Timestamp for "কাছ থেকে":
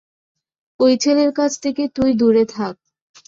1.33-1.83